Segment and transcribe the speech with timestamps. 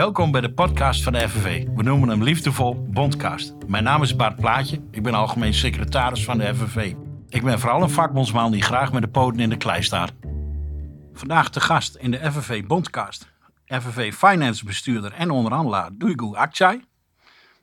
[0.00, 1.66] Welkom bij de podcast van de FNV.
[1.74, 3.54] We noemen hem liefdevol Bondcast.
[3.66, 4.80] Mijn naam is Bart Plaatje.
[4.90, 6.94] Ik ben algemeen secretaris van de FNV.
[7.28, 10.12] Ik ben vooral een vakbondsman die graag met de poten in de klei staat.
[11.12, 13.28] Vandaag te gast in de FNV Bondcast.
[13.66, 16.84] FNV Finance bestuurder en onderhandelaar Duigu Akçay.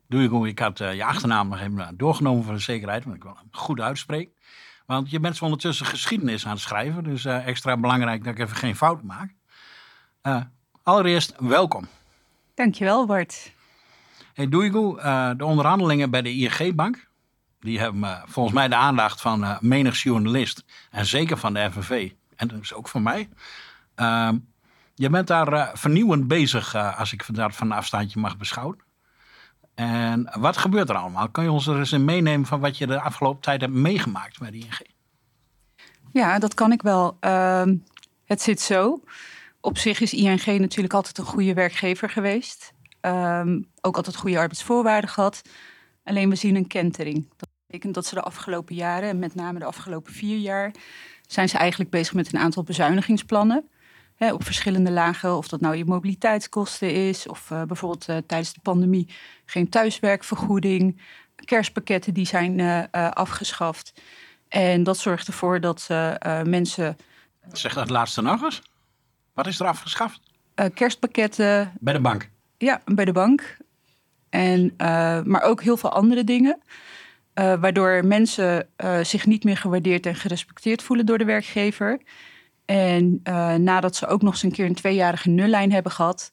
[0.08, 3.36] Duigu, ik had uh, je achternaam nog even doorgenomen voor de zekerheid, want ik wil
[3.36, 4.34] hem goed uitspreken.
[4.86, 8.58] Want je bent ondertussen geschiedenis aan het schrijven, dus uh, extra belangrijk dat ik even
[8.58, 9.34] geen fout maak.
[10.84, 11.88] Allereerst, welkom.
[12.58, 13.52] Dankjewel, Bart.
[14.34, 14.96] Hey Duigu,
[15.38, 17.08] de onderhandelingen bij de ING-bank,
[17.60, 22.48] die hebben volgens mij de aandacht van menig journalist en zeker van de FNV en
[22.48, 23.30] dus ook van mij.
[23.96, 24.38] Ehm,
[24.96, 28.78] je bent daar vernieuwend bezig, als ik dat van een afstandje mag beschouwen.
[29.76, 31.30] En wat gebeurt er allemaal?
[31.30, 34.40] Kan je ons er eens in meenemen van wat je de afgelopen tijd hebt meegemaakt
[34.40, 34.88] bij de ING?
[36.12, 37.18] Ja, dat kan ik wel.
[37.22, 37.64] Uh,
[38.26, 39.02] het zit zo.
[39.62, 42.74] Op zich is ING natuurlijk altijd een goede werkgever geweest.
[43.02, 43.42] Uh,
[43.82, 45.42] ook altijd goede arbeidsvoorwaarden gehad.
[46.04, 47.30] Alleen we zien een kentering.
[47.38, 50.72] Dat betekent dat ze de afgelopen jaren, en met name de afgelopen vier jaar,
[51.28, 53.70] zijn ze eigenlijk bezig met een aantal bezuinigingsplannen
[54.16, 55.38] hè, op verschillende lagen.
[55.38, 59.08] Of dat nou je mobiliteitskosten is, of uh, bijvoorbeeld uh, tijdens de pandemie
[59.46, 61.02] geen thuiswerkvergoeding.
[61.46, 64.02] Kerstpakketten die zijn uh, afgeschaft.
[64.48, 65.88] En dat zorgt ervoor dat
[66.44, 66.98] mensen.
[67.52, 68.62] Zeg dat laatste nog eens.
[69.38, 70.20] Wat is er afgeschaft?
[70.74, 71.72] kerstpakketten.
[71.80, 72.30] Bij de bank?
[72.58, 73.58] Ja, bij de bank.
[74.30, 74.74] En,
[75.26, 76.62] maar ook heel veel andere dingen.
[77.34, 78.70] waardoor mensen
[79.02, 82.00] zich niet meer gewaardeerd en gerespecteerd voelen door de werkgever.
[82.66, 86.32] En uh, nadat ze ook nog eens een keer een tweejarige nullijn hebben gehad.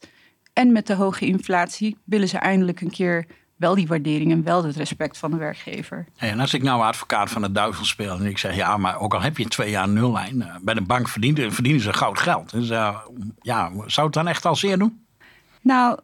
[0.53, 4.65] En met de hoge inflatie willen ze eindelijk een keer wel die waardering en wel
[4.65, 6.07] het respect van de werkgever.
[6.17, 9.15] en als ik nou advocaat van de duivel speel en ik zeg ja, maar ook
[9.15, 12.51] al heb je twee jaar nullijn, uh, bij de bank verdienen, verdienen ze goud geld.
[12.51, 12.97] Dus uh,
[13.41, 15.05] ja, zou het dan echt al zeer doen?
[15.61, 15.99] Nou,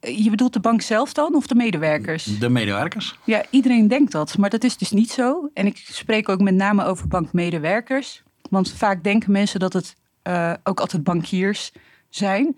[0.00, 2.24] je bedoelt de bank zelf dan of de medewerkers?
[2.24, 3.18] De medewerkers.
[3.24, 5.50] Ja, iedereen denkt dat, maar dat is dus niet zo.
[5.54, 8.22] En ik spreek ook met name over bankmedewerkers.
[8.50, 9.96] Want vaak denken mensen dat het
[10.28, 11.72] uh, ook altijd bankiers
[12.08, 12.56] zijn.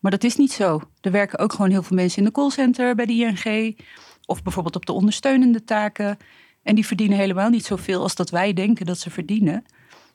[0.00, 0.80] Maar dat is niet zo.
[1.00, 3.78] Er werken ook gewoon heel veel mensen in de callcenter bij de ING.
[4.24, 6.18] Of bijvoorbeeld op de ondersteunende taken.
[6.62, 9.64] En die verdienen helemaal niet zoveel als dat wij denken dat ze verdienen.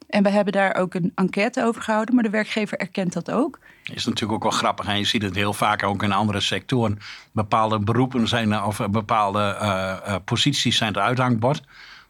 [0.07, 3.59] En we hebben daar ook een enquête over gehouden, maar de werkgever erkent dat ook.
[3.83, 4.87] Is natuurlijk ook wel grappig.
[4.87, 6.99] En je ziet het heel vaak ook in andere sectoren.
[7.31, 11.63] Bepaalde beroepen zijn of bepaalde uh, uh, posities zijn het uithangbord.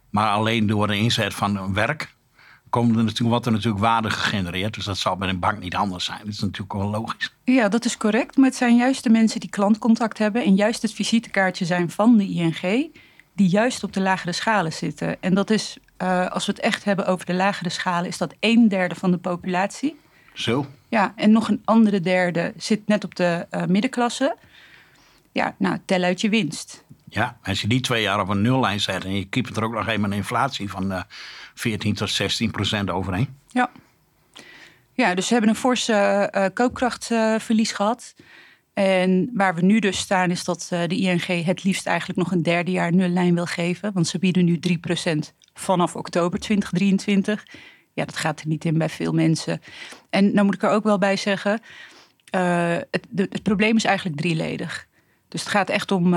[0.10, 2.15] Maar alleen door de inzet van werk
[2.76, 4.74] komen er natuurlijk, wat er natuurlijk waarde gegenereerd.
[4.74, 6.20] Dus dat zal bij een bank niet anders zijn.
[6.20, 7.34] Dat is natuurlijk wel logisch.
[7.44, 8.38] Ja, dat is correct.
[8.38, 12.18] Maar het zijn juist de mensen die klantcontact hebben en juist het visitekaartje zijn van
[12.18, 12.92] de ING,
[13.34, 15.22] die juist op de lagere schalen zitten.
[15.22, 18.34] En dat is, uh, als we het echt hebben over de lagere schalen, is dat
[18.40, 19.96] een derde van de populatie.
[20.34, 20.66] Zo.
[20.90, 24.36] Ja, en nog een andere derde zit net op de uh, middenklasse.
[25.32, 26.84] Ja, nou, tel uit je winst.
[27.16, 29.74] Ja, als je die twee jaar op een nullijn zet en je kiept er ook
[29.74, 31.02] nog een inflatie van uh,
[31.54, 33.38] 14 tot 16 procent overheen.
[33.48, 33.70] Ja.
[34.94, 38.16] Ja, dus we hebben een forse uh, koopkrachtverlies uh, gehad.
[38.74, 42.44] En waar we nu dus staan is dat de ING het liefst eigenlijk nog een
[42.44, 43.94] derde jaar nullijn wil geven.
[43.94, 47.46] Want ze bieden nu 3 procent vanaf oktober 2023.
[47.94, 49.62] Ja, dat gaat er niet in bij veel mensen.
[50.10, 51.62] En nou moet ik er ook wel bij zeggen,
[52.30, 54.88] het, het probleem is eigenlijk drieledig.
[55.28, 56.14] Dus het gaat echt om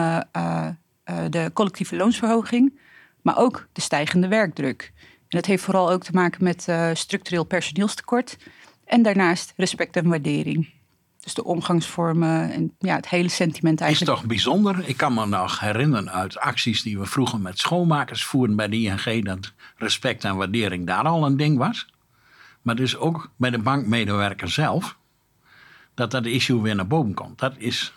[1.30, 2.78] de collectieve loonsverhoging,
[3.22, 4.92] maar ook de stijgende werkdruk.
[5.28, 8.36] En dat heeft vooral ook te maken met uh, structureel personeelstekort.
[8.84, 10.68] En daarnaast respect en waardering.
[11.20, 14.12] Dus de omgangsvormen en ja, het hele sentiment eigenlijk.
[14.12, 14.88] Is toch bijzonder?
[14.88, 18.76] Ik kan me nog herinneren uit acties die we vroeger met schoonmakers voerden bij de
[18.76, 19.24] ING...
[19.24, 21.88] dat respect en waardering daar al een ding was.
[22.62, 24.98] Maar dus ook bij de bankmedewerker zelf...
[25.94, 27.38] dat dat issue weer naar boven komt.
[27.38, 27.92] Dat is...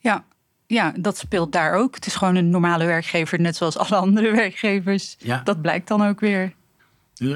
[0.00, 0.24] Ja,
[0.68, 1.94] ja, dat speelt daar ook.
[1.94, 5.16] Het is gewoon een normale werkgever, net zoals alle andere werkgevers.
[5.18, 5.40] Ja.
[5.44, 6.52] Dat blijkt dan ook weer.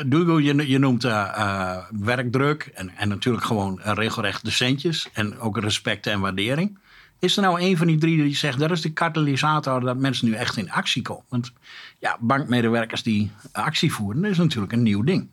[0.06, 5.38] Dugo, je, je noemt uh, uh, werkdruk en, en natuurlijk gewoon regelrecht de centjes en
[5.38, 6.78] ook respect en waardering.
[7.18, 10.28] Is er nou een van die drie die zegt dat is de katalysator dat mensen
[10.28, 11.24] nu echt in actie komen?
[11.28, 11.52] Want
[11.98, 15.28] ja, bankmedewerkers die actie voeren, dat is natuurlijk een nieuw ding.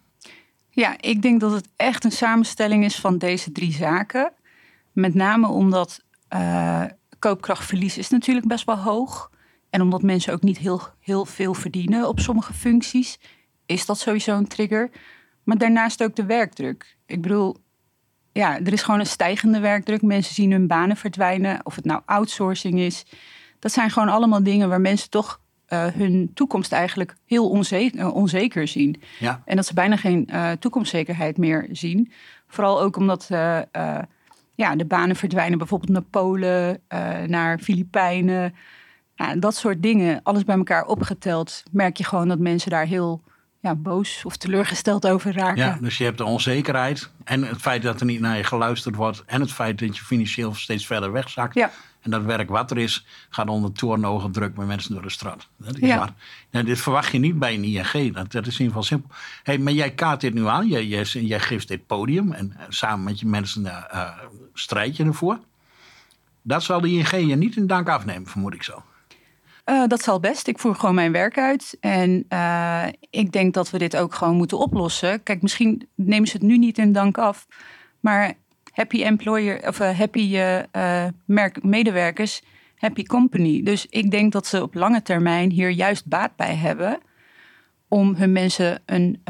[0.70, 4.32] Ja, ik denk dat het echt een samenstelling is van deze drie zaken.
[4.92, 6.04] Met name omdat
[6.34, 6.84] uh,
[7.20, 9.32] koopkrachtverlies is natuurlijk best wel hoog.
[9.70, 13.20] En omdat mensen ook niet heel, heel veel verdienen op sommige functies
[13.66, 14.90] is dat sowieso een trigger.
[15.44, 16.98] Maar daarnaast ook de werkdruk.
[17.06, 17.58] Ik bedoel,
[18.32, 20.02] ja, er is gewoon een stijgende werkdruk.
[20.02, 23.06] Mensen zien hun banen verdwijnen, of het nou outsourcing is.
[23.60, 25.40] Dat zijn gewoon allemaal dingen waar mensen toch
[25.70, 29.02] uh, hun toekomst eigenlijk heel onzeker, uh, onzeker zien.
[29.20, 29.42] Ja.
[29.46, 32.12] En dat ze bijna geen uh, toekomstzekerheid meer zien.
[32.48, 33.30] Vooral ook omdat
[34.60, 38.56] ja, de banen verdwijnen bijvoorbeeld naar Polen, uh, naar Filipijnen.
[39.16, 43.24] Ja, dat soort dingen, alles bij elkaar opgeteld, merk je gewoon dat mensen daar heel
[43.60, 45.58] ja, boos of teleurgesteld over raken.
[45.58, 48.96] Ja, dus je hebt de onzekerheid en het feit dat er niet naar je geluisterd
[48.96, 51.54] wordt en het feit dat je financieel steeds verder wegzakt.
[51.54, 51.72] Ja.
[52.02, 55.48] En dat werk wat er is, gaat onder toornogen druk met mensen door de straat.
[55.58, 56.14] Dat is ja.
[56.52, 56.64] waar.
[56.64, 58.14] dit verwacht je niet bij een ING.
[58.14, 59.10] Dat, dat is in ieder geval simpel.
[59.44, 60.68] Hey, maar jij kaart dit nu aan.
[60.68, 62.32] Jij, jij, jij geeft dit podium.
[62.32, 64.10] En, samen met je mensen uh,
[64.60, 65.40] strijd je ervoor.
[66.42, 68.84] Dat zal de ING niet in dank afnemen, vermoed ik zo.
[69.66, 70.48] Uh, dat zal best.
[70.48, 71.78] Ik voer gewoon mijn werk uit.
[71.80, 75.24] En uh, ik denk dat we dit ook gewoon moeten oplossen.
[75.24, 77.48] Kijk, misschien nemen ze het nu niet in dank af.
[78.00, 78.34] Maar
[78.72, 80.38] happy employer of uh, happy
[81.26, 82.42] merk, medewerkers,
[82.76, 83.64] happy company.
[83.64, 87.00] Dus ik denk dat ze op lange termijn hier juist baat bij hebben.
[87.88, 89.22] Om hun mensen een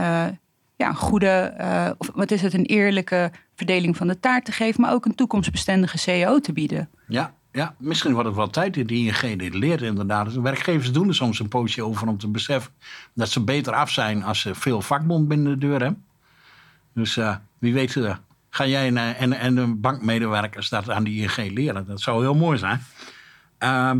[0.75, 1.53] ja, goede,
[1.97, 3.31] of wat is het, een eerlijke
[3.65, 4.81] verdeling van de taart te geven.
[4.81, 6.89] Maar ook een toekomstbestendige CEO te bieden.
[7.07, 10.33] Ja, ja, misschien wordt het wel tijd dat die ING dit leert inderdaad.
[10.33, 12.71] De werkgevers doen er soms een poosje over om te beseffen
[13.13, 16.03] dat ze beter af zijn als ze veel vakbond binnen de deur hebben.
[16.93, 18.15] Dus uh, wie weet uh,
[18.49, 21.85] ga jij en, eh, en, en de bankmedewerkers dat aan die ING leren.
[21.85, 22.81] Dat zou heel mooi zijn.
[23.59, 23.91] Uh,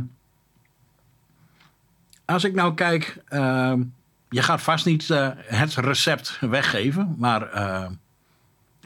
[2.25, 3.83] als ik nou kijk, ehm,
[4.29, 5.07] je gaat vast niet
[5.37, 7.41] het recept weggeven, maar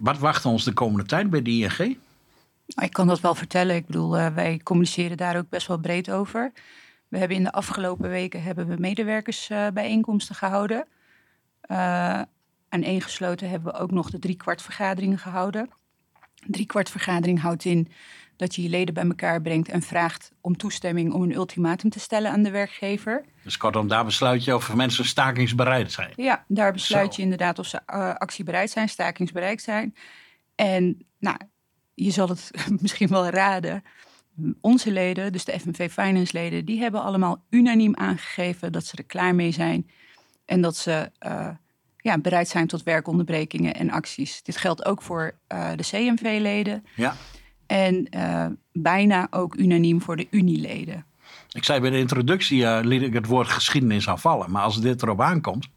[0.01, 1.97] wat wacht ons de komende tijd bij de ING?
[2.65, 3.75] Ik kan dat wel vertellen.
[3.75, 6.51] Ik bedoel, uh, wij communiceren daar ook best wel breed over.
[7.07, 10.87] We hebben in de afgelopen weken hebben we medewerkersbijeenkomsten gehouden.
[11.67, 12.21] Uh,
[12.69, 15.69] en ingesloten hebben we ook nog de driekwart vergaderingen gehouden.
[16.47, 17.87] Driekwart vergadering houdt in
[18.43, 21.99] dat je je leden bij elkaar brengt en vraagt om toestemming om een ultimatum te
[21.99, 23.25] stellen aan de werkgever.
[23.43, 26.11] Dus kortom, daar besluit je of mensen stakingsbereid zijn.
[26.15, 29.95] Ja, daar besluit je inderdaad of ze uh, actiebereid zijn, stakingsbereid zijn.
[30.55, 31.37] En nou,
[31.93, 32.51] je zal het
[32.81, 33.83] misschien wel raden.
[34.61, 39.03] Onze leden, dus de FNV Finance leden, die hebben allemaal unaniem aangegeven dat ze er
[39.03, 39.89] klaar mee zijn.
[40.45, 41.49] En dat ze uh,
[41.97, 44.43] ja, bereid zijn tot werkonderbrekingen en acties.
[44.43, 46.85] Dit geldt ook voor uh, de CNV-leden.
[46.95, 47.15] Ja.
[47.65, 51.05] En uh, bijna ook unaniem voor de Unieleden.
[51.51, 54.51] Ik zei bij de introductie, liet ik het woord geschiedenis aanvallen.
[54.51, 55.69] Maar als dit erop aankomt,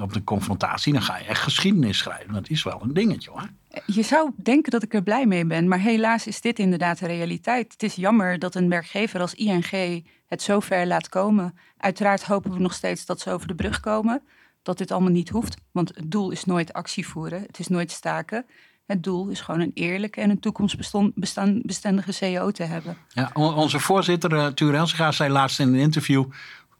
[0.00, 2.32] op de confrontatie, dan ga je echt geschiedenis schrijven.
[2.32, 3.48] Dat is wel een dingetje hoor.
[3.86, 7.06] Je zou denken dat ik er blij mee ben, maar helaas is dit inderdaad de
[7.06, 7.72] realiteit.
[7.72, 11.58] Het is jammer dat een werkgever als ING het zo ver laat komen.
[11.76, 14.22] Uiteraard hopen we nog steeds dat ze over de brug komen.
[14.62, 17.42] Dat dit allemaal niet hoeft, want het doel is nooit actie voeren.
[17.42, 18.46] Het is nooit staken.
[18.86, 22.96] Het doel is gewoon een eerlijke en een toekomstbestendige CEO te hebben.
[23.08, 26.24] Ja, onze voorzitter uh, Tuur zei laatst in een interview...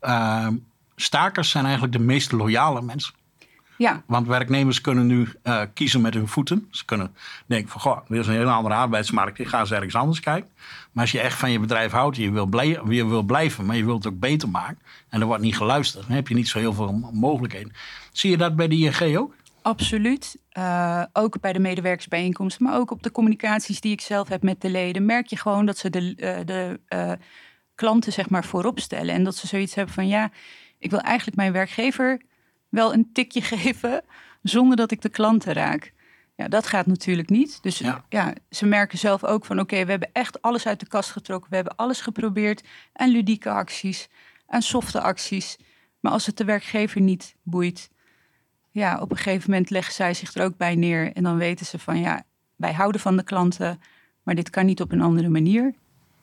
[0.01, 0.47] Uh,
[0.95, 3.13] stakers zijn eigenlijk de meest loyale mensen.
[3.77, 4.03] Ja.
[4.05, 6.67] Want werknemers kunnen nu uh, kiezen met hun voeten.
[6.71, 7.15] Ze kunnen
[7.45, 9.39] denken van, goh, dit is een hele andere arbeidsmarkt.
[9.39, 10.49] Ik ga eens ergens anders kijken.
[10.91, 13.85] Maar als je echt van je bedrijf houdt, je wil, je wil blijven, maar je
[13.85, 14.79] wilt het ook beter maken.
[15.09, 16.07] En er wordt niet geluisterd.
[16.07, 17.73] Dan heb je niet zo heel veel mogelijkheden.
[18.11, 19.35] Zie je dat bij de ING ook?
[19.67, 20.37] Absoluut.
[20.57, 24.61] Uh, ook bij de medewerkersbijeenkomsten, maar ook op de communicaties die ik zelf heb met
[24.61, 27.11] de leden, merk je gewoon dat ze de, uh, de uh,
[27.75, 29.13] klanten zeg maar voorop stellen.
[29.13, 30.31] En dat ze zoiets hebben van ja,
[30.79, 32.21] ik wil eigenlijk mijn werkgever
[32.69, 34.01] wel een tikje geven
[34.41, 35.93] zonder dat ik de klanten raak.
[36.35, 37.61] Ja, dat gaat natuurlijk niet.
[37.61, 41.11] Dus ja, ze merken zelf ook van oké, we hebben echt alles uit de kast
[41.11, 41.49] getrokken.
[41.49, 42.63] We hebben alles geprobeerd
[42.93, 44.07] aan ludieke acties,
[44.45, 45.57] aan softe acties.
[45.99, 47.89] Maar als het de werkgever niet boeit,
[48.77, 51.13] ja, op een gegeven moment leggen zij zich er ook bij neer.
[51.13, 52.23] En dan weten ze van ja,
[52.55, 53.81] wij houden van de klanten,
[54.23, 55.73] maar dit kan niet op een andere manier.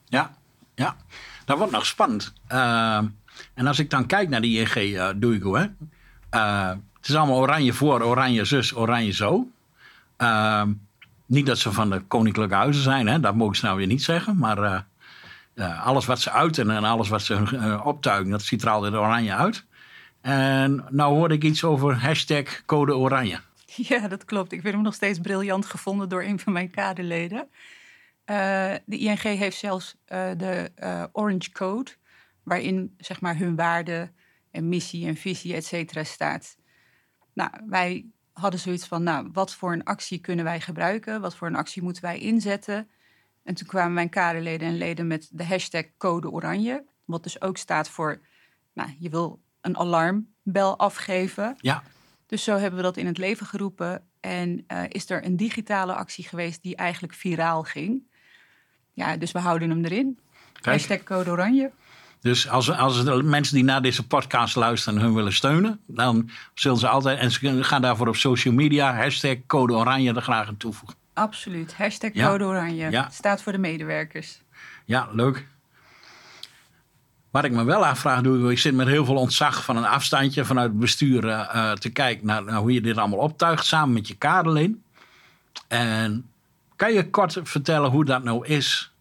[0.05, 0.35] Ja,
[0.75, 0.97] ja.
[1.45, 2.33] Dat wordt nog spannend.
[2.53, 2.97] Uh,
[3.55, 5.67] en als ik dan kijk naar die ING uh, doe ik hè.
[6.39, 9.51] Uh, het is allemaal oranje voor, oranje zus, oranje zo.
[10.19, 10.63] Uh,
[11.27, 13.21] niet dat ze van de koninklijke huizen zijn, hè?
[13.21, 14.39] dat mogen ze nou weer niet zeggen.
[14.39, 14.85] Maar
[15.83, 19.65] alles wat ze uiten en alles wat ze optuigen, dat ziet er altijd oranje uit.
[20.25, 23.41] En nou hoorde ik iets over hashtag code oranje.
[23.77, 24.53] Ja, dat klopt.
[24.53, 27.49] Ik vind hem nog steeds briljant gevonden door een van mijn kaderleden.
[28.85, 29.97] de ING heeft zelfs
[30.37, 30.71] de
[31.13, 31.91] Orange Code
[32.43, 34.13] waarin zeg maar, hun waarde
[34.51, 36.57] en missie en visie, et cetera, staat.
[37.33, 41.21] Nou, wij hadden zoiets van, nou, wat voor een actie kunnen wij gebruiken?
[41.21, 42.89] Wat voor een actie moeten wij inzetten?
[43.43, 46.85] En toen kwamen mijn kaderleden en leden met de hashtag code oranje.
[47.05, 48.21] Wat dus ook staat voor,
[48.73, 51.55] nou, je wil een alarmbel afgeven.
[51.61, 51.83] Ja.
[52.27, 54.03] Dus zo hebben we dat in het leven geroepen.
[54.21, 58.03] En uh, is er een digitale actie geweest die eigenlijk viraal ging.
[58.93, 60.19] Ja, dus we houden hem erin.
[60.53, 60.65] Kijk.
[60.65, 61.71] Hashtag code oranje.
[62.21, 66.79] Dus als, als de mensen die naar deze podcast luisteren hun willen steunen, dan zullen
[66.79, 70.57] ze altijd, en ze gaan daarvoor op social media, hashtag code oranje er graag aan
[70.57, 70.99] toevoegen.
[71.13, 71.75] Absoluut.
[71.75, 72.29] Hashtag Ja.
[72.29, 72.91] code oranje.
[72.91, 73.09] Ja.
[73.11, 74.41] Staat voor de medewerkers.
[74.85, 75.47] Ja, leuk.
[77.35, 80.45] Wat ik me wel afvraag, doe, ik zit met heel veel ontzag van een afstandje
[80.45, 84.09] vanuit het bestuur eh, eh, te kijken naar, hoe je dit allemaal optuigt samen met
[84.09, 84.83] je kaderleen.
[85.69, 86.31] En
[86.77, 88.93] kan je kort vertellen hoe dat nou is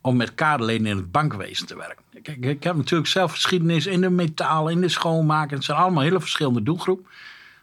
[0.00, 2.04] om met kaderleden in het bankwezen te werken?
[2.22, 5.56] Kijk, ik heb natuurlijk zelf geschiedenis in de metaal, in de schoonmaken.
[5.56, 7.06] Het zijn allemaal hele verschillende doelgroepen.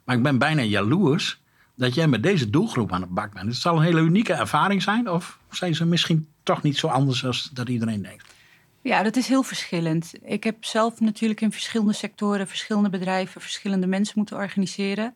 [0.04, 1.40] Maar ik ben bijna jaloers
[1.76, 3.48] dat jij met deze doelgroep aan de bak bent.
[3.48, 5.10] Het zal een hele unieke ervaring zijn.
[5.10, 8.36] Of zijn ze misschien toch niet zo anders als dat iedereen denkt?
[8.82, 10.14] Ja, dat is heel verschillend.
[10.22, 15.16] Ik heb zelf natuurlijk in verschillende sectoren, verschillende bedrijven, verschillende mensen moeten organiseren.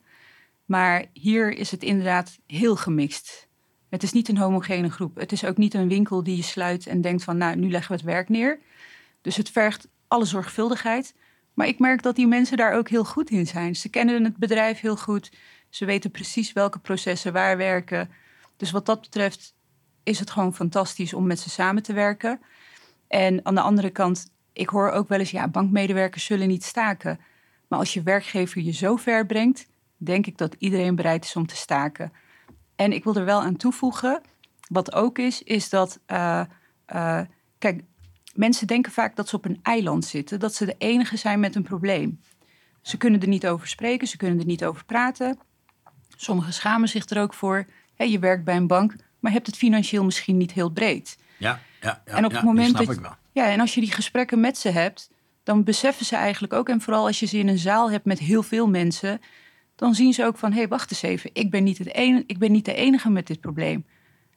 [0.66, 3.48] Maar hier is het inderdaad heel gemixt.
[3.90, 5.16] Het is niet een homogene groep.
[5.16, 7.92] Het is ook niet een winkel die je sluit en denkt van, nou, nu leggen
[7.92, 8.60] we het werk neer.
[9.22, 11.16] Dus het vergt alle zorgvuldigheid.
[11.54, 13.76] Maar ik merk dat die mensen daar ook heel goed in zijn.
[13.76, 15.32] Ze kennen het bedrijf heel goed.
[15.70, 18.10] Ze weten precies welke processen waar werken.
[18.58, 19.54] Dus wat dat betreft
[20.04, 22.40] is het gewoon fantastisch om met ze samen te werken.
[23.12, 27.20] En aan de andere kant, ik hoor ook wel eens, ja, bankmedewerkers zullen niet staken.
[27.68, 31.46] Maar als je werkgever je zo ver brengt, denk ik dat iedereen bereid is om
[31.46, 32.12] te staken.
[32.76, 34.22] En ik wil er wel aan toevoegen,
[34.68, 36.42] wat ook is, is dat, eh,
[36.86, 37.22] eh,
[37.58, 37.84] kijk,
[38.34, 41.56] mensen denken vaak dat ze op een eiland zitten, dat ze de enige zijn met
[41.56, 42.20] een probleem.
[42.82, 45.40] Ze kunnen er niet over spreken, ze kunnen er niet over praten.
[46.16, 47.66] Sommigen schamen zich er ook voor.
[47.96, 51.18] Hé, je werkt bij een bank, maar hebt het financieel misschien niet heel breed.
[51.42, 53.18] Ja, ja, ja En op het moment dat-.
[53.32, 55.10] Ja, en als je die gesprekken met ze hebt,
[55.44, 58.20] dan beseffen ze eigenlijk ook, en vooral als je ze in een zaal hebt met
[58.20, 59.22] heel veel mensen,
[59.76, 62.24] dan zien ze ook van, hé, hey, wacht eens even, ik ben, niet het ene,
[62.28, 63.86] ik ben niet de enige met dit probleem.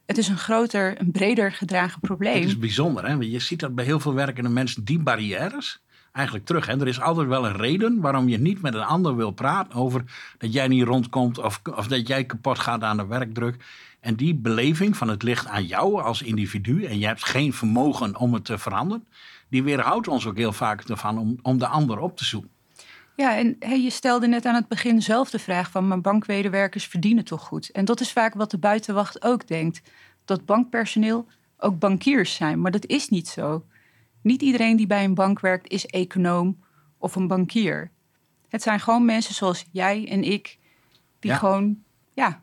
[0.07, 2.35] Het is een groter, een breder gedragen probleem.
[2.35, 3.17] Het is bijzonder, hè?
[3.17, 5.83] want je ziet dat bij heel veel werkende mensen die barrières
[6.13, 6.67] eigenlijk terug.
[6.67, 6.81] Hè?
[6.81, 10.05] Er is altijd wel een reden waarom je niet met een ander wil praten over
[10.39, 13.65] dat jij niet rondkomt of, of dat jij kapot gaat aan de werkdruk.
[14.05, 18.17] En die beleving van het ligt aan jou als individu en je hebt geen vermogen
[18.17, 19.07] om het te veranderen,
[19.49, 22.51] die weerhoudt ons ook heel vaak ervan om, om de ander op te zoeken.
[23.17, 25.89] Ja, en hey, je stelde net aan het begin zelf de vraag van...
[25.89, 27.71] maar bankmedewerkers verdienen toch goed?
[27.71, 29.83] En dat is vaak wat de buitenwacht ook denkt.
[30.25, 31.27] Dat bankpersoneel
[31.59, 33.65] ook bankiers zijn, maar dat is niet zo.
[34.23, 36.59] Niet iedereen die bij een bank werkt is econoom
[36.99, 37.91] of een bankier.
[38.49, 40.59] Het zijn gewoon mensen zoals jij en ik...
[41.19, 41.37] die Ja.
[41.37, 41.83] gewoon,
[42.15, 42.43] ja,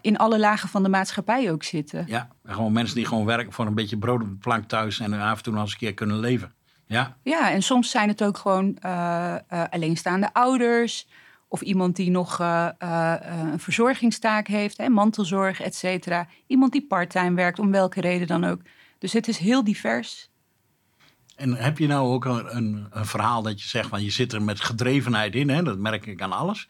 [0.00, 2.04] in, alle lagen van de maatschappij ook zitten.
[2.06, 5.12] Ja, gewoon mensen die gewoon werken voor een beetje brood op de plank thuis en
[5.12, 6.54] af en toe nog eens een keer kunnen leven.
[6.86, 11.08] Ja, Ja, en soms zijn het ook gewoon eh, eh, alleenstaande ouders.
[11.48, 12.68] Of iemand die nog eh,
[13.52, 16.28] een verzorgingstaak heeft, hè, mantelzorg, et cetera.
[16.46, 18.60] Iemand die parttime werkt, om welke reden dan ook.
[18.98, 20.30] Dus het is heel divers.
[21.36, 24.32] En heb je nou ook een, een, een verhaal dat je zegt van je zit
[24.32, 25.62] er met gedrevenheid in, hè?
[25.62, 26.68] dat merk ik aan alles.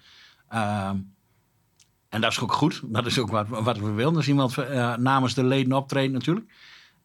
[2.08, 4.16] En dat is ook goed, dat is ook wat, wat we willen.
[4.16, 6.46] Als iemand eh, namens de leden optreedt natuurlijk.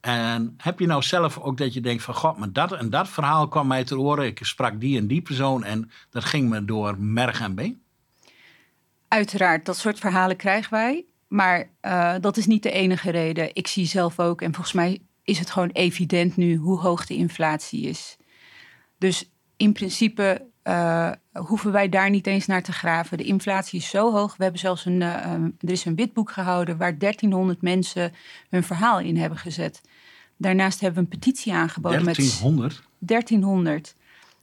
[0.01, 3.09] En heb je nou zelf ook dat je denkt van god, maar dat en dat
[3.09, 4.25] verhaal kwam mij ter oren.
[4.25, 7.81] Ik sprak die en die persoon en dat ging me door merg en been.
[9.07, 11.05] Uiteraard, dat soort verhalen krijgen wij.
[11.27, 13.49] Maar eh, dat is niet de enige reden.
[13.55, 17.15] Ik zie zelf ook, en volgens mij is het gewoon evident nu hoe hoog de
[17.15, 18.17] inflatie is.
[18.97, 23.17] Dus in principe eh, hoeven wij daar niet eens naar te graven.
[23.17, 24.37] De inflatie is zo hoog.
[24.37, 28.13] We hebben zelfs een, eh, um, er is een witboek gehouden waar 1300 mensen
[28.49, 29.81] hun verhaal in hebben gezet.
[30.37, 32.83] Daarnaast hebben we een petitie aangeboden met 1300.
[32.99, 33.95] 1300.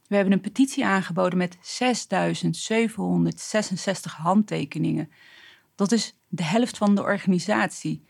[0.07, 5.09] We hebben een petitie aangeboden met 6766 handtekeningen.
[5.75, 8.03] Dat is de helft van de organisatie.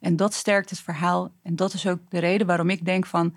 [0.00, 1.32] En dat sterkt het verhaal.
[1.42, 3.36] En dat is ook de reden waarom ik denk van...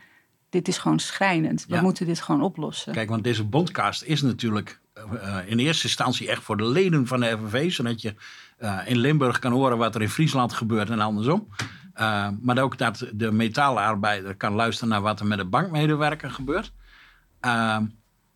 [0.49, 1.65] dit is gewoon schrijnend.
[1.67, 2.93] We moeten dit gewoon oplossen.
[2.93, 7.19] Kijk, want deze bondcast is natuurlijk eh, in eerste instantie echt voor de leden van
[7.19, 7.71] de FNV.
[7.71, 8.15] Zodat je
[8.57, 11.47] eh, in Limburg kan horen wat er in Friesland gebeurt en andersom.
[11.93, 16.71] Eh, maar ook dat de metaalarbeider kan luisteren naar wat er met de bankmedewerker gebeurt.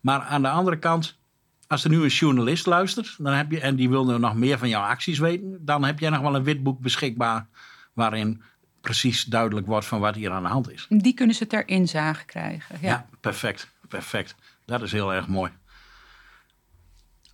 [0.00, 1.18] Maar aan de andere kant,
[1.66, 4.58] als er nu een journalist luistert dan heb je, en die wil nu nog meer
[4.58, 7.46] van jouw acties weten, dan heb jij nog wel een witboek beschikbaar
[7.92, 8.42] waarin
[8.84, 10.86] precies duidelijk wordt van wat hier aan de hand is.
[10.88, 12.78] Die kunnen ze ter inzage krijgen.
[12.80, 12.88] Ja.
[12.88, 13.72] Ja, perfect.
[13.88, 14.34] Perfect.
[14.64, 15.52] Dat is heel erg mooi.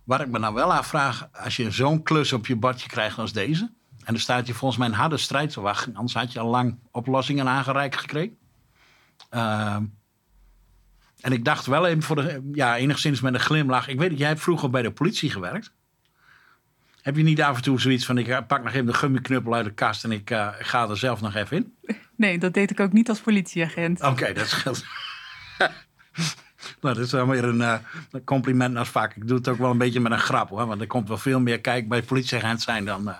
[0.03, 3.33] Waar ik me nou wel afvraag, als je zo'n klus op je bordje krijgt als
[3.33, 3.71] deze,
[4.03, 6.49] en er staat je volgens mij een harde strijd te wachten, anders had je al
[6.49, 8.37] lang oplossingen aangereikt gekregen.
[9.29, 9.83] Ehm,
[11.21, 13.87] en ik dacht wel even voor de, ja, enigszins met een glimlach.
[13.87, 15.73] Ik weet dat jij hebt vroeger bij de politie gewerkt.
[17.01, 19.65] Heb je niet af en toe zoiets van, ik pak nog even de gummiknuppel uit
[19.65, 21.73] de kast en ik, eh, ga er zelf nog even in?
[22.15, 24.01] Nee, dat deed ik ook niet als politieagent.
[24.01, 24.85] Oké, dat scheelt.
[26.81, 27.75] nou, dat is wel weer een eh,
[28.25, 29.15] compliment als vaak.
[29.15, 30.65] Ik doe het ook wel een beetje met een grap hoor.
[30.65, 33.15] Want er komt wel veel meer kijk bij politieagent zijn dan, eh,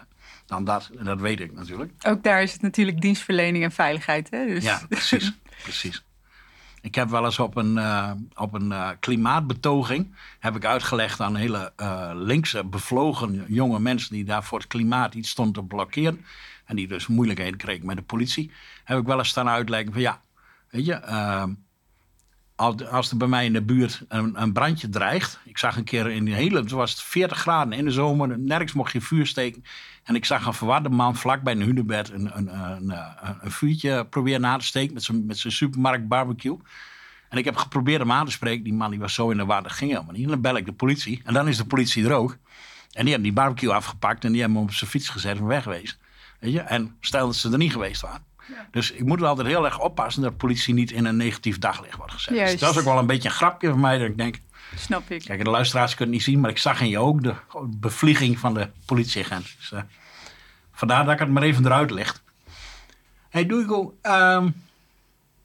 [0.45, 0.89] dan dat.
[0.97, 1.91] En dat weet ik natuurlijk.
[2.01, 4.29] Ook daar is het natuurlijk dienstverlening en veiligheid.
[4.29, 4.45] Hè?
[4.45, 4.63] Dus...
[4.63, 5.33] Ja, precies.
[5.63, 6.03] precies.
[6.81, 11.35] Ik heb wel eens op een, uh, op een uh, klimaatbetoging heb ik uitgelegd aan
[11.35, 16.25] hele uh, linkse bevlogen jonge mensen die daar voor het klimaat iets stonden te blokkeren.
[16.65, 18.51] En die dus moeilijkheden kregen met de politie.
[18.83, 20.21] Heb ik wel eens staan uitleggen van ja,
[20.69, 20.99] weet je,
[22.61, 25.39] als er bij mij in de buurt een, een, brandje dreigt.
[25.45, 28.73] Ik zag een keer in de hele, het was 40 graden in de zomer, nergens
[28.73, 29.63] mocht je vuur steken.
[30.03, 32.93] En ik zag een verwarde man vlak bij een hunebed een, een, een,
[33.41, 34.93] een, vuurtje proberen na te steken
[35.25, 36.57] met zijn, supermarkt barbecue.
[37.29, 38.63] En ik heb geprobeerd hem aan te spreken.
[38.63, 40.23] Die man die was zo in de war, ging helemaal niet.
[40.23, 41.21] En dan bel ik de politie.
[41.23, 42.37] En dan is de politie er ook.
[42.91, 45.45] En die hebben die barbecue afgepakt en die hebben hem op zijn fiets gezet en
[45.45, 45.97] weggewezen.
[46.39, 46.59] Weet je?
[46.59, 48.23] En stel dat ze er niet geweest waren.
[48.71, 51.97] Dus ik moet er altijd heel erg oppassen dat politie niet in een negatief daglicht
[51.97, 52.35] wordt gezet.
[52.35, 54.35] Dus dat is ook wel een beetje een grapje van mij dat ik denk...
[54.75, 55.23] Snap ik.
[55.23, 57.35] Kijk, de luisteraars kunnen het niet zien, maar ik zag in je ook de
[57.67, 59.55] bevlieging van de politieagent.
[59.57, 59.81] Dus, uh,
[60.71, 62.21] vandaar dat ik het maar even eruit licht.
[63.29, 64.45] Hey Doeigo, uh,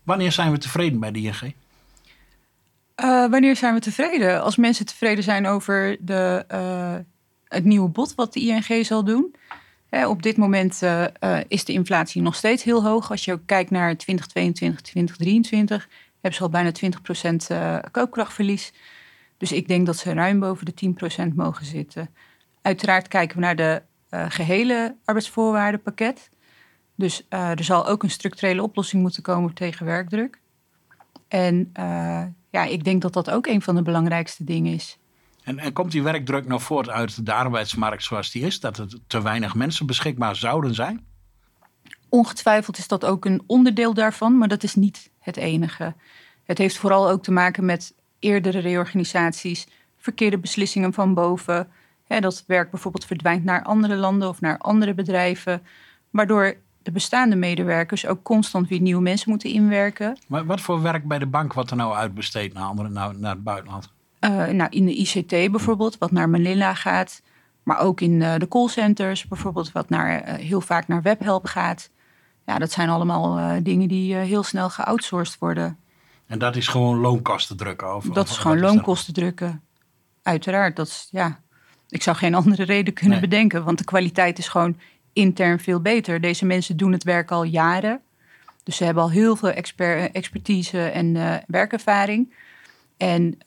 [0.02, 1.42] wanneer zijn we tevreden bij de ING?
[1.42, 1.52] Uh,
[2.94, 4.42] eh, wanneer zijn we tevreden?
[4.42, 6.94] Als mensen tevreden zijn over de, uh,
[7.44, 9.34] het nieuwe bod wat de ING zal doen
[9.90, 13.10] op dit moment uh, uh, is de inflatie nog steeds heel hoog.
[13.10, 16.70] Als je kijkt naar 2022, 2023, hebben ze al bijna
[17.50, 18.72] 20% uh, koopkrachtverlies.
[19.36, 20.94] Dus ik denk dat ze ruim boven de
[21.30, 22.14] 10% mogen zitten.
[22.62, 23.82] Uiteraard kijken we naar de
[24.28, 26.30] gehele arbeidsvoorwaardenpakket.
[26.94, 30.40] Dus er zal ook een structurele oplossing moeten komen tegen werkdruk.
[31.28, 31.70] En
[32.50, 34.98] ja, ik denk dat dat ook een van de belangrijkste dingen is.
[35.46, 38.60] En, en komt die werkdruk nou voort uit de arbeidsmarkt zoals die is?
[38.60, 41.06] Dat er te weinig mensen beschikbaar zouden zijn?
[42.08, 45.94] Ongetwijfeld is dat ook een onderdeel daarvan, maar dat is niet het enige.
[46.44, 51.68] Het heeft vooral ook te maken met eerdere reorganisaties, verkeerde beslissingen van boven.
[52.06, 55.62] Hè, dat werk bijvoorbeeld verdwijnt naar andere landen of naar andere bedrijven,
[56.10, 60.18] waardoor de bestaande medewerkers ook constant weer nieuwe mensen moeten inwerken.
[60.28, 63.34] Maar wat voor werk bij de bank wordt er nou uitbesteed naar, andere, naar, naar
[63.34, 63.94] het buitenland?
[64.20, 67.22] Uh, nou, in de ICT bijvoorbeeld, wat naar Manila gaat.
[67.62, 71.90] Maar ook in uh, de callcenters bijvoorbeeld, wat naar, uh, heel vaak naar webhelp gaat.
[72.46, 75.78] Ja, dat zijn allemaal dingen die heel snel geoutsourced worden.
[76.26, 77.96] En dat is gewoon loonkosten drukken?
[77.96, 79.62] Of, dat is gewoon loonkosten drukken.
[80.22, 81.40] Uiteraard, dat is, ja...
[81.88, 83.28] Ik zou geen andere reden kunnen nee.
[83.28, 84.76] bedenken, want de kwaliteit is gewoon
[85.12, 86.20] intern veel beter.
[86.20, 88.00] Deze mensen doen het werk al jaren.
[88.62, 92.34] Dus ze hebben al heel veel exper expertise en werkervaring.
[92.96, 93.38] En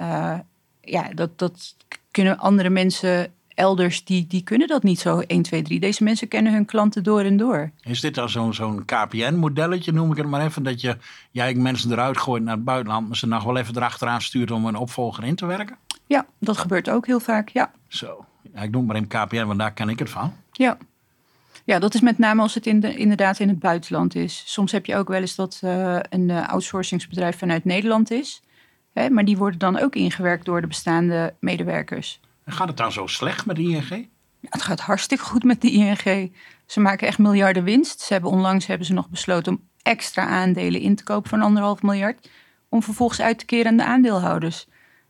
[0.81, 1.75] ja, dat, dat
[2.11, 5.79] kunnen andere mensen elders, die, die kunnen dat niet zo 1, 2, 3.
[5.79, 7.71] Deze mensen kennen hun klanten door en door.
[7.81, 10.97] Is dit dan zo'n zo'n KPN-modelletje, noem ik het maar even, dat je
[11.31, 14.65] jij mensen eruit gooit naar het buitenland, maar ze nog wel even erachteraan stuurt om
[14.65, 15.77] een opvolger in te werken?
[16.05, 17.71] Ja, dat gebeurt ook heel vaak, ja.
[17.87, 20.33] Zo, ja, ik noem maar in KPN, want daar ken ik het van.
[20.51, 20.77] Ja.
[21.63, 24.43] Ja, dat is met name als het in de, inderdaad in het buitenland is.
[24.45, 28.41] Soms heb je ook wel eens dat uh, een uh, outsourcingsbedrijf vanuit Nederland is.
[28.93, 32.19] Hè, maar die worden dan ook ingewerkt door de bestaande medewerkers.
[32.43, 33.89] En gaat het dan zo slecht met de ING?
[34.39, 36.32] Ja, het gaat hartstikke goed met de ING.
[36.65, 38.02] Ze maken echt miljarden winst.
[38.02, 41.82] Ze hebben onlangs hebben ze nog besloten om extra aandelen in te kopen van anderhalf
[41.82, 42.30] miljard.
[42.69, 44.67] Om vervolgens uit te keren aan de aandeelhouders.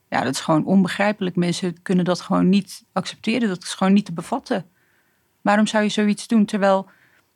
[0.10, 1.36] Ja, dat is gewoon onbegrijpelijk.
[1.36, 3.48] Mensen kunnen dat gewoon niet accepteren.
[3.48, 4.66] Dat is gewoon niet te bevatten.
[5.42, 6.90] Waarom zou je zoiets doen terwijl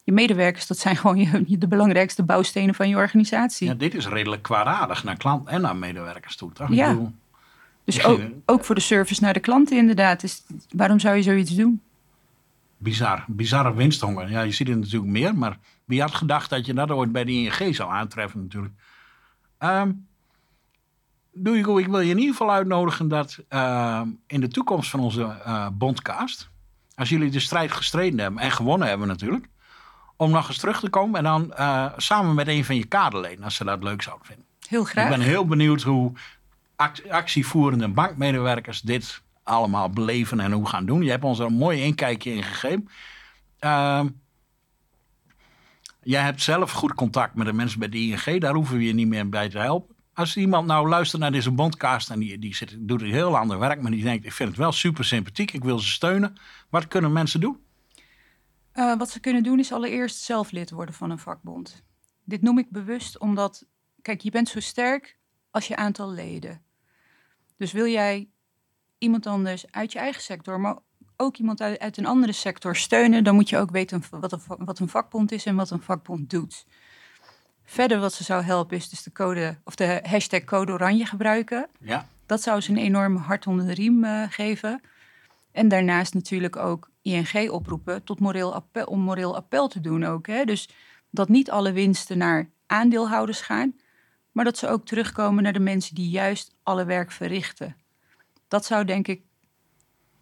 [0.04, 3.68] je medewerkers, dat zijn gewoon je, de belangrijkste bouwstenen van je organisatie.
[3.68, 6.74] Ja, dit is redelijk kwaadaardig naar klant en naar medewerkers toe, toch?
[6.74, 6.98] Ja.
[7.84, 10.24] dus ook, ook voor de service naar de klanten inderdaad.
[10.24, 11.82] Is, waarom zou je zoiets doen?
[12.78, 14.30] Bizar, bizarre winsthonger.
[14.30, 17.24] Ja, je ziet het natuurlijk meer, maar wie had gedacht dat je dat ooit bij
[17.24, 18.74] de ING zou aantreffen natuurlijk.
[19.60, 20.08] Um,
[21.34, 25.00] doe je, ik wil je in ieder geval uitnodigen dat uh, in de toekomst van
[25.00, 26.50] onze uh, bondcast,
[26.96, 29.48] als jullie de strijd gestreden hebben en gewonnen hebben natuurlijk,
[30.16, 31.18] om nog eens terug te komen.
[31.18, 34.46] En dan uh, samen met een van je kaderleden, als ze dat leuk zouden vinden.
[34.68, 35.04] Heel graag.
[35.04, 36.12] Ik ben heel benieuwd hoe
[37.10, 41.04] actievoerende bankmedewerkers dit allemaal beleven en hoe gaan doen.
[41.04, 42.90] Je hebt ons er een mooi inkijkje in gegeven.
[43.60, 44.04] Uh,
[46.02, 48.40] jij hebt zelf goed contact met de mensen bij de ING.
[48.40, 49.96] Daar hoeven we je niet meer bij te helpen.
[50.14, 53.60] Als iemand nou luistert naar deze bondcast en die, die zit, doet een heel ander
[53.60, 56.38] werk, maar die denkt: ik vind het wel super sympathiek, ik wil ze steunen.
[56.70, 57.58] Wat kunnen mensen doen?
[58.76, 61.84] Uh, wat ze kunnen doen is allereerst zelf lid worden van een vakbond.
[62.24, 63.66] Dit noem ik bewust omdat,
[64.02, 65.18] kijk, je bent zo sterk
[65.52, 66.64] als je aantal leden.
[67.58, 68.30] Dus wil jij
[68.98, 70.78] iemand anders uit je eigen sector, maar
[71.18, 74.42] ook iemand uit, uit een andere sector steunen, dan moet je ook weten wat een,
[74.58, 76.66] wat een vakbond is en wat een vakbond doet.
[77.64, 81.68] Verder wat ze zou helpen is dus de code of de hashtag code oranje gebruiken.
[81.80, 82.08] Ja.
[82.26, 84.82] Dat zou ze een enorme hart onder de riem uh, geven.
[85.52, 90.28] En daarnaast natuurlijk ook ING oproepen tot moreel appel, om moreel appel te doen ook.
[90.28, 90.46] Hè?
[90.46, 90.70] Dus
[91.10, 93.76] dat niet alle winsten naar aandeelhouders gaan,
[94.32, 97.76] maar dat ze ook terugkomen naar de mensen die juist alle werk verrichten.
[98.48, 99.22] Dat zou denk ik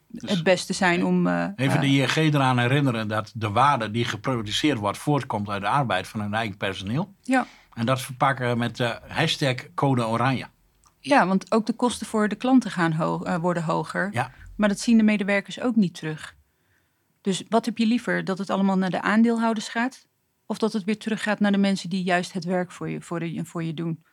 [0.08, 1.28] Dus het beste zijn om.
[1.28, 5.62] eh, Even de eh, ING eraan herinneren dat de waarde die geproduceerd wordt voortkomt uit
[5.62, 7.14] de arbeid van hun eigen personeel.
[7.24, 7.48] ja.
[7.74, 10.46] En dat verpakken met de hashtag code oranje.
[11.00, 14.10] ja, want ook de kosten voor de klanten gaan ho- eh, worden hoger.
[14.14, 16.36] Ja, Maar dat zien de medewerkers ook niet terug.
[17.22, 18.24] Dus wat heb je liever?
[18.24, 20.08] Dat het allemaal naar de aandeelhouders gaat?
[20.46, 23.26] Of dat het weer teruggaat naar de mensen die juist het werk voor je, voor
[23.26, 24.04] je, voor je doen?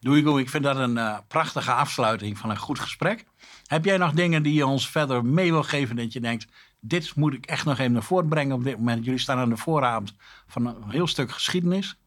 [0.00, 3.24] Doeigo, ik vind dat een eh, prachtige afsluiting van een goed gesprek.
[3.66, 6.46] Heb jij nog dingen die je ons verder mee wil geven dat je denkt,
[6.80, 9.04] dit moet ik echt nog even naar voren brengen op dit moment.
[9.04, 10.14] Jullie staan aan de vooravond
[10.46, 11.98] van een heel stuk geschiedenis.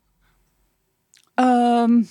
[1.34, 2.04] Ehm,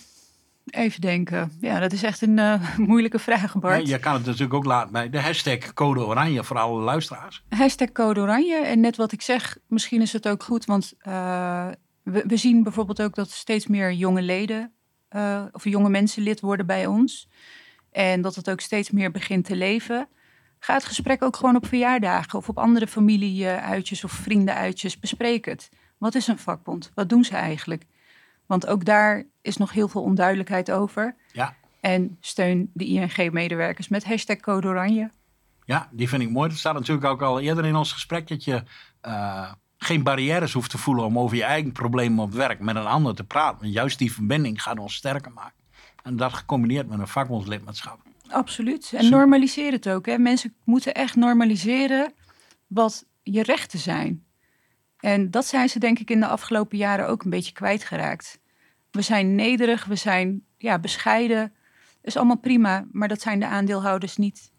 [0.71, 1.53] even denken.
[1.61, 3.87] Ja, dat is echt een eh, moeilijke vraag, Bart.
[3.87, 7.45] Ja, je kan het natuurlijk ook laten bij de hashtag code oranje voor alle luisteraars.
[7.49, 8.57] Hashtag code oranje.
[8.57, 10.65] En net wat ik zeg, misschien is het ook goed.
[10.65, 11.69] Want eh,
[12.03, 14.73] we, we zien bijvoorbeeld ook dat steeds meer jonge leden...
[15.09, 17.29] eh, of jonge mensen lid worden bij ons.
[17.91, 20.09] En dat het ook steeds meer begint te leven.
[20.59, 22.39] Ga het gesprek ook gewoon op verjaardagen...
[22.39, 24.99] of op andere familieuitjes of vriendenuitjes.
[24.99, 25.69] Bespreek het.
[25.99, 26.91] Wat is een vakbond?
[26.95, 27.85] Wat doen ze eigenlijk?
[28.53, 31.15] Want ook daar is nog heel veel onduidelijkheid over.
[31.33, 35.11] Ja, En steun de ING-medewerkers met hashtag code oranje.
[35.65, 36.49] ja, die vind ik mooi.
[36.49, 38.63] Dat staat natuurlijk ook al eerder in ons gesprek dat je
[39.01, 42.87] eh, geen barrières hoeft te voelen om over je eigen problemen op werk met een
[42.87, 43.61] ander te praten.
[43.61, 45.63] Want juist die verbinding gaat ons sterker maken.
[46.03, 48.01] En dat gecombineerd met een vakbondslidmaatschap.
[48.29, 48.93] Absoluut.
[48.93, 50.07] En normaliseer het ook.
[50.07, 50.19] Hè.
[50.19, 52.13] Mensen moeten echt normaliseren
[52.67, 54.25] wat je rechten zijn.
[55.01, 58.41] En dat zijn ze denk ik in de afgelopen jaren ook een beetje kwijtgeraakt.
[58.93, 61.53] We zijn nederig, we zijn ja, bescheiden.
[62.03, 64.51] is allemaal prima, maar dat zijn de aandeelhouders niet.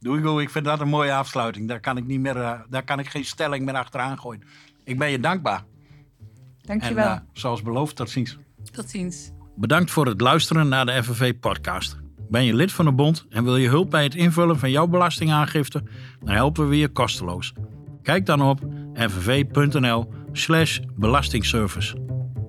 [0.00, 1.68] Doeigo, ik vind dat een mooie afsluiting.
[1.68, 4.42] Daar kan ik, niet meer, eh, daar kan ik geen stelling meer achteraan gooien.
[4.84, 5.58] Ik ben je dankbaar.
[5.58, 5.66] En
[6.62, 7.06] Dankjewel.
[7.08, 8.38] eh, zoals beloofd, tot ziens.
[8.72, 9.30] Tot ziens.
[9.56, 11.96] Bedankt voor het luisteren naar de FNV-podcast.
[12.28, 14.86] Ben je lid van de bond en wil je hulp bij het invullen van jouw
[14.86, 15.82] belastingaangifte?
[16.20, 17.52] Dan helpen we je kosteloos.
[18.02, 18.60] Kijk dan op
[18.94, 22.11] fnv.nl slash belastingservice.